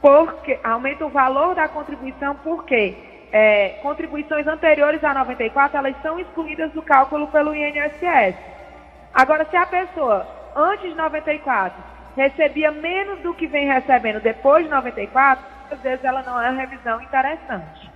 porque 0.00 0.58
aumenta 0.64 1.06
o 1.06 1.10
valor 1.10 1.54
da 1.54 1.68
contribuição, 1.68 2.34
porque 2.42 2.96
é, 3.32 3.78
contribuições 3.82 4.46
anteriores 4.46 5.02
a 5.04 5.14
94 5.14 5.78
elas 5.78 5.94
são 6.02 6.18
excluídas 6.18 6.72
do 6.72 6.82
cálculo 6.82 7.28
pelo 7.28 7.54
INSS. 7.54 8.55
Agora, 9.12 9.46
se 9.50 9.56
a 9.56 9.66
pessoa, 9.66 10.26
antes 10.54 10.90
de 10.90 10.94
94, 10.94 11.82
recebia 12.16 12.70
menos 12.70 13.20
do 13.20 13.34
que 13.34 13.46
vem 13.46 13.66
recebendo 13.66 14.20
depois 14.20 14.64
de 14.64 14.70
94, 14.70 15.44
às 15.70 15.80
vezes 15.80 16.04
ela 16.04 16.22
não 16.22 16.40
é 16.40 16.50
uma 16.50 16.60
revisão 16.60 17.00
interessante. 17.00 17.90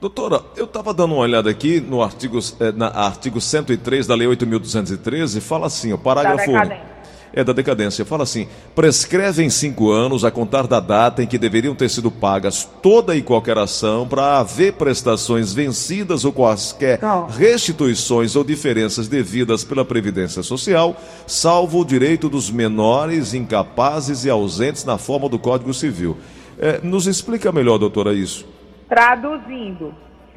Doutora, 0.00 0.40
eu 0.56 0.64
estava 0.64 0.92
dando 0.92 1.14
uma 1.14 1.22
olhada 1.22 1.48
aqui 1.48 1.80
no 1.80 2.02
artigo, 2.02 2.38
eh, 2.58 2.72
na, 2.72 2.88
artigo 2.88 3.40
103 3.40 4.06
da 4.06 4.16
Lei 4.16 4.26
8.213, 4.26 5.40
fala 5.40 5.66
assim, 5.66 5.92
o 5.92 5.98
parágrafo 5.98 6.50
1 6.50 6.91
é 7.32 7.42
da 7.42 7.52
decadência. 7.52 8.04
Fala 8.04 8.24
assim: 8.24 8.46
prescreve 8.74 9.42
em 9.42 9.50
cinco 9.50 9.90
anos 9.90 10.24
a 10.24 10.30
contar 10.30 10.66
da 10.66 10.80
data 10.80 11.22
em 11.22 11.26
que 11.26 11.38
deveriam 11.38 11.74
ter 11.74 11.88
sido 11.88 12.10
pagas 12.10 12.68
toda 12.82 13.16
e 13.16 13.22
qualquer 13.22 13.58
ação 13.58 14.06
para 14.06 14.38
haver 14.38 14.74
prestações 14.74 15.52
vencidas 15.52 16.24
ou 16.24 16.32
quaisquer 16.32 17.00
restituições 17.30 18.36
ou 18.36 18.44
diferenças 18.44 19.08
devidas 19.08 19.64
pela 19.64 19.84
Previdência 19.84 20.42
Social, 20.42 20.96
salvo 21.26 21.80
o 21.80 21.84
direito 21.84 22.28
dos 22.28 22.50
menores, 22.50 23.34
incapazes 23.34 24.24
e 24.24 24.30
ausentes 24.30 24.84
na 24.84 24.98
forma 24.98 25.28
do 25.28 25.38
Código 25.38 25.72
Civil. 25.72 26.16
É, 26.58 26.80
nos 26.82 27.06
explica 27.06 27.50
melhor, 27.50 27.78
doutora, 27.78 28.12
isso. 28.12 28.46
Traduzindo, 28.88 29.94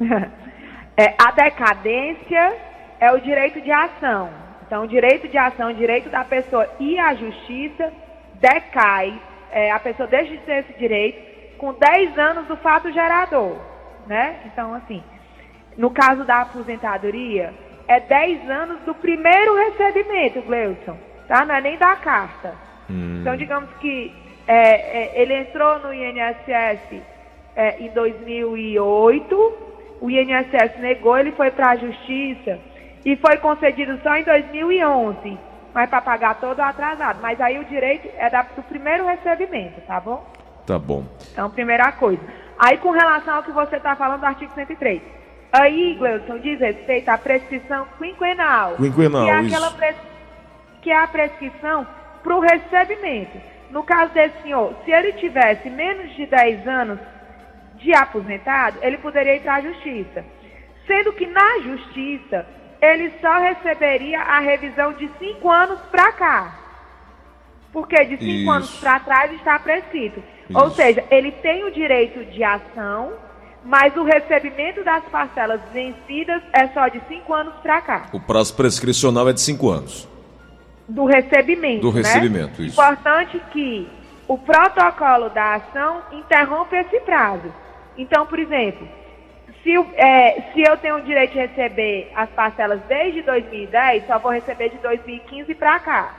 é, 0.96 1.14
a 1.18 1.30
decadência 1.30 2.56
é 2.98 3.12
o 3.12 3.20
direito 3.20 3.60
de 3.60 3.70
ação 3.70 4.45
então, 4.66 4.82
o 4.82 4.88
direito 4.88 5.28
de 5.28 5.38
ação, 5.38 5.72
direito 5.72 6.08
da 6.10 6.24
pessoa 6.24 6.68
e 6.80 6.98
a 6.98 7.14
justiça 7.14 7.92
decai, 8.34 9.16
é, 9.52 9.70
a 9.70 9.78
pessoa 9.78 10.08
deixa 10.08 10.32
de 10.32 10.38
ter 10.38 10.64
esse 10.64 10.72
direito 10.74 11.56
com 11.56 11.72
10 11.72 12.18
anos 12.18 12.46
do 12.46 12.56
fato 12.56 12.92
gerador, 12.92 13.56
né? 14.06 14.40
Então, 14.46 14.74
assim, 14.74 15.02
no 15.76 15.90
caso 15.90 16.24
da 16.24 16.42
aposentadoria, 16.42 17.54
é 17.86 18.00
10 18.00 18.50
anos 18.50 18.80
do 18.80 18.94
primeiro 18.94 19.54
recebimento, 19.54 20.42
Gleudson, 20.42 20.98
tá? 21.28 21.44
Não 21.44 21.54
é 21.54 21.60
nem 21.60 21.78
da 21.78 21.94
carta. 21.94 22.54
Hum. 22.90 23.18
Então, 23.20 23.36
digamos 23.36 23.70
que 23.80 24.12
é, 24.48 24.58
é, 25.18 25.22
ele 25.22 25.34
entrou 25.34 25.78
no 25.78 25.94
INSS 25.94 27.02
é, 27.54 27.80
em 27.80 27.90
2008, 27.90 29.58
o 30.00 30.10
INSS 30.10 30.78
negou, 30.80 31.16
ele 31.16 31.32
foi 31.32 31.52
para 31.52 31.70
a 31.70 31.76
justiça 31.76 32.58
e 33.06 33.14
foi 33.14 33.36
concedido 33.36 33.96
só 34.02 34.16
em 34.16 34.24
2011, 34.24 35.38
mas 35.72 35.88
para 35.88 36.00
pagar 36.00 36.40
todo 36.40 36.58
atrasado. 36.58 37.20
Mas 37.22 37.40
aí 37.40 37.56
o 37.56 37.64
direito 37.64 38.08
é 38.18 38.28
da, 38.28 38.42
do 38.42 38.64
primeiro 38.64 39.06
recebimento, 39.06 39.80
tá 39.82 40.00
bom? 40.00 40.26
Tá 40.66 40.76
bom. 40.76 41.04
Então, 41.30 41.48
primeira 41.48 41.92
coisa. 41.92 42.20
Aí, 42.58 42.76
com 42.78 42.90
relação 42.90 43.36
ao 43.36 43.44
que 43.44 43.52
você 43.52 43.76
está 43.76 43.94
falando 43.94 44.20
do 44.20 44.26
artigo 44.26 44.52
103. 44.52 45.00
Aí, 45.52 45.94
Gleudson, 45.94 46.38
diz 46.38 46.58
respeito 46.58 47.08
à 47.08 47.16
prescrição 47.16 47.86
quinquenal. 47.96 48.74
Quinquenal, 48.74 49.24
que 49.24 49.30
é 49.30 49.42
isso. 49.42 49.76
Pres... 49.76 49.96
Que 50.82 50.90
é 50.90 50.98
a 50.98 51.06
prescrição 51.06 51.86
para 52.24 52.36
o 52.36 52.40
recebimento. 52.40 53.40
No 53.70 53.84
caso 53.84 54.12
desse 54.14 54.42
senhor, 54.42 54.74
se 54.84 54.90
ele 54.90 55.12
tivesse 55.12 55.70
menos 55.70 56.12
de 56.16 56.26
10 56.26 56.66
anos 56.66 56.98
de 57.76 57.94
aposentado, 57.94 58.78
ele 58.82 58.98
poderia 58.98 59.38
para 59.40 59.54
a 59.54 59.60
justiça. 59.60 60.24
Sendo 60.88 61.12
que 61.12 61.26
na 61.26 61.60
justiça, 61.60 62.46
ele 62.80 63.12
só 63.20 63.38
receberia 63.38 64.20
a 64.20 64.40
revisão 64.40 64.92
de 64.92 65.10
5 65.18 65.50
anos 65.50 65.80
para 65.90 66.12
cá. 66.12 66.58
Porque 67.72 68.04
de 68.04 68.16
5 68.16 68.50
anos 68.50 68.78
para 68.78 69.00
trás 69.00 69.32
está 69.32 69.58
prescrito. 69.58 70.22
Isso. 70.48 70.58
Ou 70.58 70.70
seja, 70.70 71.04
ele 71.10 71.32
tem 71.32 71.64
o 71.64 71.70
direito 71.70 72.24
de 72.26 72.42
ação, 72.42 73.12
mas 73.64 73.94
o 73.96 74.04
recebimento 74.04 74.82
das 74.84 75.04
parcelas 75.04 75.60
vencidas 75.72 76.42
é 76.52 76.68
só 76.68 76.88
de 76.88 77.00
5 77.08 77.34
anos 77.34 77.54
para 77.56 77.80
cá. 77.80 78.06
O 78.12 78.20
prazo 78.20 78.54
prescricional 78.54 79.28
é 79.28 79.32
de 79.32 79.40
5 79.40 79.68
anos. 79.68 80.08
Do 80.88 81.04
recebimento. 81.04 81.82
Do 81.82 81.90
recebimento, 81.90 82.60
né? 82.60 82.68
isso. 82.68 82.80
Importante 82.80 83.42
que 83.50 83.88
o 84.28 84.38
protocolo 84.38 85.28
da 85.30 85.56
ação 85.56 86.02
interrompa 86.12 86.76
esse 86.76 87.00
prazo. 87.00 87.52
Então, 87.98 88.26
por 88.26 88.38
exemplo, 88.38 88.86
se, 89.66 89.74
é, 89.96 90.52
se 90.54 90.62
eu 90.62 90.76
tenho 90.76 90.98
o 90.98 91.00
direito 91.00 91.32
de 91.32 91.38
receber 91.38 92.12
as 92.14 92.30
parcelas 92.30 92.80
desde 92.88 93.20
2010, 93.22 94.06
só 94.06 94.16
vou 94.20 94.30
receber 94.30 94.68
de 94.68 94.76
2015 94.78 95.52
para 95.56 95.80
cá. 95.80 96.14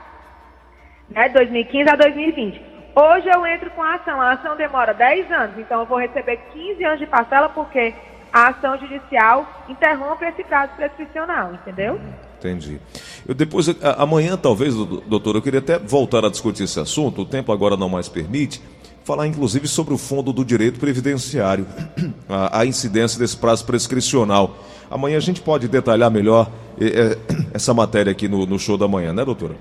Né? 1.09 1.29
2015 1.29 1.89
a 1.89 1.95
2020. 1.95 2.61
Hoje 2.93 3.29
eu 3.33 3.45
entro 3.47 3.71
com 3.71 3.81
a 3.81 3.95
ação. 3.95 4.19
A 4.19 4.31
ação 4.31 4.57
demora 4.57 4.93
10 4.93 5.31
anos, 5.31 5.57
então 5.57 5.79
eu 5.79 5.85
vou 5.85 5.97
receber 5.97 6.37
15 6.51 6.83
anos 6.83 6.99
de 6.99 7.07
parcela 7.07 7.47
porque 7.47 7.93
a 8.33 8.49
ação 8.49 8.77
judicial 8.77 9.63
interrompe 9.69 10.25
esse 10.25 10.43
prazo 10.43 10.73
prescricional, 10.75 11.53
entendeu? 11.53 12.01
Entendi. 12.37 12.81
Eu 13.25 13.33
depois, 13.33 13.67
amanhã 13.97 14.35
talvez, 14.35 14.75
doutor, 14.75 15.35
eu 15.35 15.41
queria 15.41 15.59
até 15.59 15.79
voltar 15.79 16.25
a 16.25 16.29
discutir 16.29 16.63
esse 16.63 16.79
assunto, 16.79 17.21
o 17.21 17.25
tempo 17.25 17.51
agora 17.53 17.77
não 17.77 17.87
mais 17.87 18.09
permite, 18.09 18.61
falar 19.07 19.25
inclusive 19.25 19.69
sobre 19.69 19.93
o 19.93 19.97
fundo 19.97 20.33
do 20.33 20.43
direito 20.43 20.81
previdenciário, 20.81 21.65
a, 22.27 22.59
a 22.59 22.65
incidência 22.65 23.17
desse 23.17 23.37
prazo 23.37 23.65
prescricional. 23.65 24.57
Amanhã 24.91 25.15
a 25.15 25.21
gente 25.21 25.39
pode 25.39 25.69
detalhar 25.69 26.11
melhor 26.11 26.51
é, 26.79 27.17
essa 27.55 27.73
matéria 27.73 28.11
aqui 28.11 28.27
no, 28.27 28.45
no 28.45 28.59
show 28.59 28.77
da 28.77 28.85
manhã, 28.85 29.13
né, 29.13 29.23
doutora? 29.23 29.55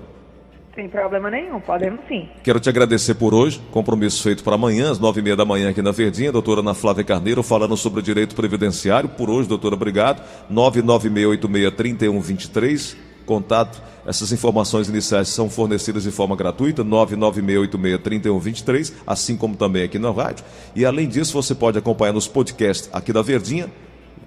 Sem 0.75 0.89
problema 0.89 1.31
nenhum, 1.31 1.61
podemos 1.61 2.01
sim. 2.09 2.27
Quero 2.43 2.59
te 2.59 2.67
agradecer 2.67 3.15
por 3.15 3.33
hoje, 3.33 3.61
compromisso 3.71 4.21
feito 4.21 4.43
para 4.43 4.55
amanhã, 4.55 4.91
às 4.91 4.99
nove 4.99 5.21
e 5.21 5.23
meia 5.23 5.37
da 5.37 5.45
manhã 5.45 5.69
aqui 5.69 5.81
na 5.81 5.91
Verdinha, 5.91 6.29
doutora 6.29 6.59
Ana 6.59 6.73
Flávia 6.73 7.05
Carneiro, 7.05 7.41
falando 7.41 7.77
sobre 7.77 8.01
o 8.01 8.03
direito 8.03 8.35
previdenciário. 8.35 9.07
Por 9.09 9.29
hoje, 9.29 9.47
doutora, 9.47 9.75
obrigado. 9.75 10.21
996863123 10.51 13.06
contato. 13.27 13.79
Essas 14.07 14.31
informações 14.31 14.89
iniciais 14.89 15.27
são 15.27 15.47
fornecidas 15.49 16.01
de 16.03 16.11
forma 16.11 16.35
gratuita, 16.35 16.83
996863123, 16.83 18.93
assim 19.05 19.37
como 19.37 19.55
também 19.55 19.83
aqui 19.83 19.99
na 19.99 20.09
rádio. 20.09 20.43
E 20.75 20.83
além 20.85 21.07
disso, 21.07 21.33
você 21.33 21.53
pode 21.53 21.77
acompanhar 21.77 22.13
nos 22.13 22.27
podcasts 22.27 22.89
aqui 22.91 23.13
da 23.13 23.21
Verdinha, 23.21 23.69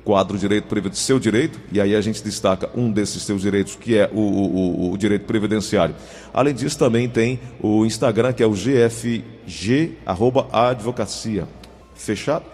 quadro 0.05 0.39
Direito 0.39 0.69
Previdenciário, 0.69 1.07
seu 1.07 1.19
direito, 1.19 1.59
e 1.73 1.81
aí 1.81 1.97
a 1.97 2.01
gente 2.01 2.23
destaca 2.23 2.71
um 2.75 2.93
desses 2.93 3.23
seus 3.23 3.43
direitos, 3.43 3.75
que 3.75 3.97
é 3.97 4.09
o, 4.13 4.21
o, 4.21 4.93
o, 4.93 4.99
direito 4.99 5.25
previdenciário. 5.25 5.97
Além 6.33 6.55
disso, 6.55 6.79
também 6.79 7.09
tem 7.09 7.41
o 7.61 7.85
Instagram, 7.85 8.33
que 8.33 8.41
é 8.43 8.47
o 8.47 8.53
GFG, 8.53 9.99
arroba 10.05 10.47
advocacia. 10.53 11.49
Fechado? 11.95 12.45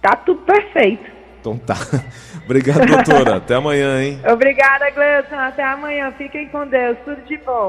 Tá 0.00 0.16
tudo 0.16 0.40
perfeito. 0.42 1.15
Então 1.46 1.58
tá. 1.58 1.76
Obrigado, 2.44 2.84
doutora. 2.84 3.36
Até 3.36 3.54
amanhã, 3.54 4.02
hein? 4.02 4.20
Obrigada, 4.28 4.90
Gleison. 4.90 5.36
Até 5.36 5.62
amanhã. 5.62 6.12
Fiquem 6.18 6.48
com 6.48 6.66
Deus. 6.66 6.98
Tudo 7.04 7.22
de 7.22 7.36
bom. 7.38 7.64